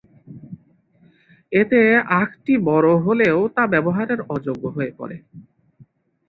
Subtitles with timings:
[1.51, 1.79] এতে
[2.19, 5.17] আখটি বড় হলেও তা ব্যবহারের অযোগ্য হয়ে পড়ে।